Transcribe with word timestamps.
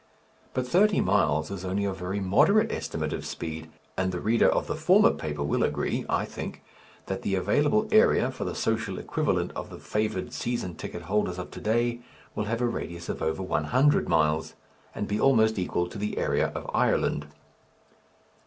But 0.55 0.65
thirty 0.67 0.99
miles 0.99 1.51
is 1.51 1.63
only 1.63 1.85
a 1.85 1.93
very 1.93 2.19
moderate 2.19 2.71
estimate 2.71 3.13
of 3.13 3.23
speed, 3.23 3.69
and 3.95 4.11
the 4.11 4.19
reader 4.19 4.49
of 4.49 4.65
the 4.65 4.75
former 4.75 5.11
paper 5.11 5.43
will 5.43 5.61
agree, 5.61 6.07
I 6.09 6.25
think, 6.25 6.63
that 7.05 7.21
the 7.21 7.35
available 7.35 7.87
area 7.91 8.31
for 8.31 8.43
the 8.43 8.55
social 8.55 8.97
equivalent 8.97 9.51
of 9.51 9.69
the 9.69 9.77
favoured 9.77 10.33
season 10.33 10.73
ticket 10.73 11.03
holders 11.03 11.37
of 11.37 11.51
to 11.51 11.61
day 11.61 12.01
will 12.33 12.45
have 12.45 12.61
a 12.61 12.65
radius 12.67 13.09
of 13.09 13.21
over 13.21 13.43
one 13.43 13.65
hundred 13.65 14.09
miles, 14.09 14.55
and 14.95 15.07
be 15.07 15.19
almost 15.19 15.59
equal 15.59 15.87
to 15.89 15.99
the 15.99 16.17
area 16.17 16.47
of 16.55 16.67
Ireland. 16.73 17.27